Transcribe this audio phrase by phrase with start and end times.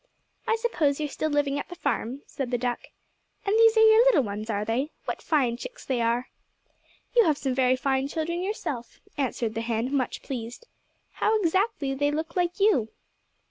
[0.47, 2.87] "I suppose you're still living at the farm," said the duck.
[3.45, 4.89] "And these are your little ones, are they?
[5.05, 6.27] What fine chicks they are."
[7.15, 10.65] "You have some fine children, yourself," answered the hen, much pleased.
[11.11, 12.89] "How exactly they look like you."